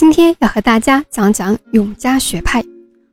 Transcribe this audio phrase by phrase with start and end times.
[0.00, 2.64] 今天要和大家讲讲永嘉学派。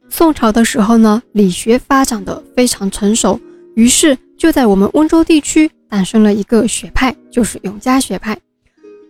[0.07, 3.37] 宋朝的时候呢，理学发展的非常成熟，
[3.75, 8.39] 于是就在我们温州地区诞生了一个学派，就是永嘉学派。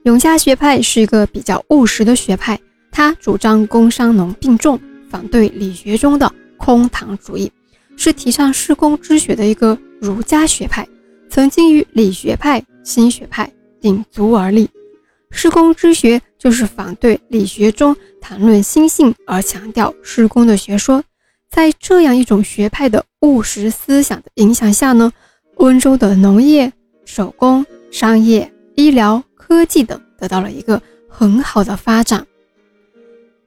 [0.05, 2.59] 永嘉学派是一个比较务实的学派，
[2.91, 7.51] 它主张工商农并重，反对理学中的空堂主义，
[7.95, 10.87] 是提倡施工之学的一个儒家学派，
[11.29, 14.67] 曾经与理学派、心学派鼎足而立。
[15.29, 21.03] 施工之学就是反对理学中谈论心性而强调施工的学说。
[21.49, 25.11] 在这样一种学派的务实思想的影响下呢，
[25.57, 26.71] 温州的农业、
[27.03, 32.25] 手工、商业、医疗、科技等得到了一个很好的发展。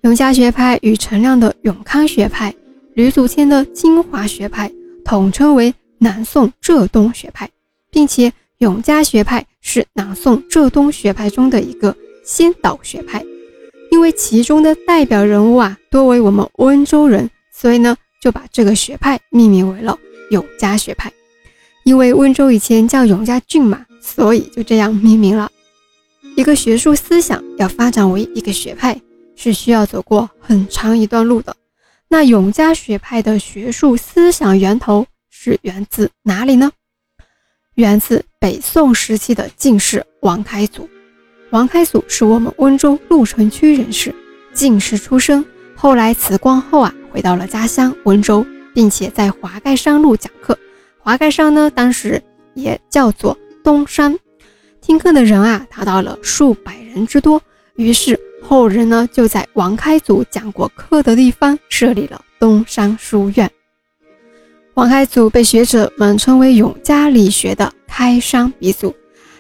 [0.03, 2.55] 永嘉学派与陈亮的永康学派、
[2.93, 4.71] 吕祖谦的金华学派
[5.07, 7.49] 统称为南宋浙东学派，
[7.91, 9.47] 并且永嘉学派。
[9.63, 13.25] 是南宋浙东学派中的一个先导学派，
[13.91, 19.99] 因为其中的代表人物啊多为我们温州人，所以呢就把这个学派命名为了
[20.31, 21.13] 永嘉学派。
[21.85, 25.51] 因为温州以前叫永嘉郡嘛，所以就这样命名了。
[26.37, 29.01] 一个学术思想要发展为一个学派，
[29.35, 31.57] 是需要走过很长一段路的。
[32.09, 36.71] 那永嘉学派的学术思想源头是源自哪里呢？
[37.75, 40.89] 源自北宋时期的进士王开祖。
[41.51, 44.15] 王开祖是我们温州鹿城区人士，
[44.53, 45.45] 进士出身。
[45.75, 50.57] 后来辞官后啊，回到了家乡温州，并且在华盖山路讲课。
[51.01, 52.23] 华盖山呢，当时
[52.55, 54.17] 也叫做东山，
[54.81, 57.43] 听课的人啊，达到了数百人之多。
[57.75, 63.51] 于是后人呢，就在王开祖讲过课的地方设立了东山书院。
[64.75, 68.95] 王开祖被学者们称为永嘉理学的开山鼻祖。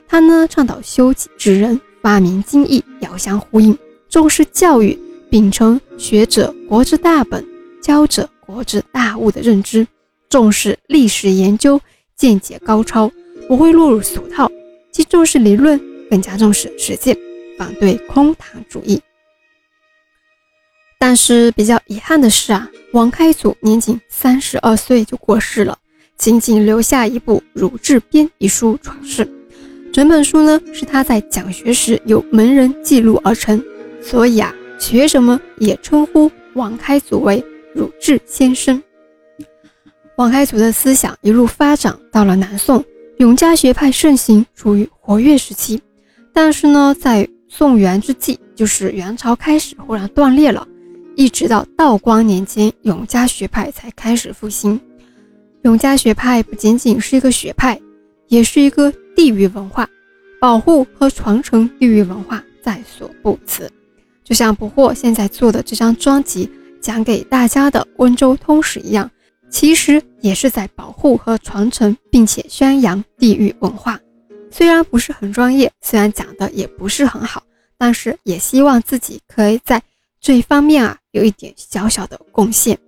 [0.08, 3.77] 他呢倡导修己治人，发明经义，遥相呼应，
[4.09, 4.98] 重视教育，
[5.31, 7.47] 秉承学者国之大本，
[7.83, 9.87] 教者国之大物的认知，
[10.28, 11.81] 重视历史研究，
[12.16, 13.11] 见解高超，
[13.47, 14.50] 不会落入俗套，
[14.91, 17.16] 既重视理论，更加重视实践，
[17.59, 19.00] 反对空谈主义。
[20.99, 25.78] 但是比较遗憾的是啊，王开祖年仅三十二岁就过世了，
[26.19, 29.40] 仅仅留下一部《儒志编》一书传世。
[29.93, 33.62] 整本书呢是他在讲学时由门人记录而成，
[34.01, 38.81] 所以啊，学者们也称呼王开祖为儒智先生。
[40.17, 42.84] 王开祖的思想一路发展到了南宋，
[43.19, 45.81] 永嘉学派盛行，处于活跃时期。
[46.33, 50.67] 但是呢，在宋元之际，就是元朝开始忽然断裂了。
[51.17, 54.81] 一直到道光年间，永嘉学派才开始复兴。
[55.62, 57.81] 永嘉学派不仅仅是一个学派，
[58.29, 59.86] 也是一个地域文化，
[60.41, 63.70] 保护和传承地域文化在所不辞。
[64.25, 66.50] 就像不惑现在做的这张专辑
[66.81, 69.10] 讲给大家的温州通史一样，
[69.50, 74.00] 其实也是在保护和传承，并且宣扬地域文化。
[74.50, 77.42] 虽然不是很专业，虽然讲的也不是很好，
[77.76, 79.82] 但是也希望自己可以在。
[80.19, 82.78] 这一方面啊，有一点小小的贡献。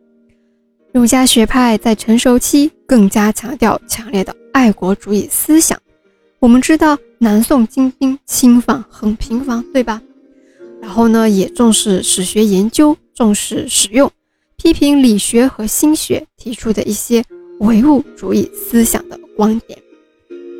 [0.94, 5.78] 儒家学派在成熟期更加强调强烈的爱国主义思想。
[6.42, 10.02] 我们知道南宋金兵侵犯很频繁，对吧？
[10.80, 14.10] 然后呢，也重视史学研究，重视实用，
[14.56, 17.24] 批评理学和心学提出的一些
[17.60, 19.78] 唯物主义思想的观点，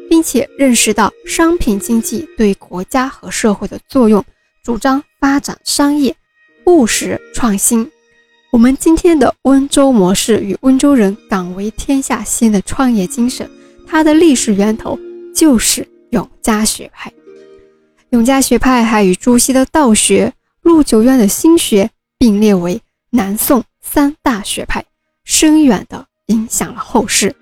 [0.08, 4.24] 并且认识到商品经济对国家和社会的作用，
[4.62, 6.14] 主张发展商业。
[6.66, 7.90] 务实创新，
[8.52, 13.50] 我们今天的温州模式与温州人敢为天下先的创业精神，
[13.84, 14.96] 它的历史源头
[15.42, 17.12] 就是永嘉学派。
[18.10, 22.80] 永嘉学派还与朱熹的道学、陆九渊的心学并列为
[23.10, 24.84] 南宋三大学派，
[25.24, 27.34] 深远地影响了后世。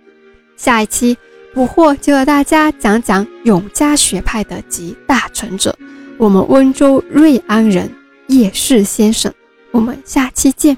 [0.56, 1.18] 下一期，
[1.52, 5.76] 捕获就和大家讲讲永嘉学派的集大成者，
[6.16, 7.94] 我们温州瑞安人。
[8.28, 9.30] 叶氏先生，
[9.72, 10.74] 我们下期见。